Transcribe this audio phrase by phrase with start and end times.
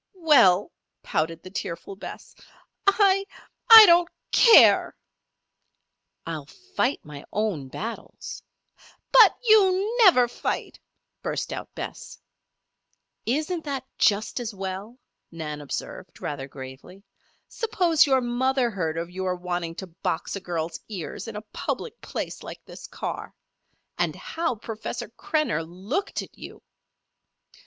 [0.15, 0.71] "Well,"
[1.03, 2.33] pouted the tearful Bess,
[2.87, 3.23] "I
[3.69, 4.95] I don't care!"
[6.25, 8.41] "I'll fight my own battles."
[9.11, 10.79] "But you never fight!"
[11.21, 12.19] burst out Bess.
[13.27, 14.97] "Isn't that just as well?"
[15.31, 17.03] Nan observed, rather gravely.
[17.47, 22.01] "Suppose your mother heard of your wanting to box a girl's ears in a public
[22.01, 23.35] place like this car?
[23.99, 26.63] And how Professor Krenner looked at you!"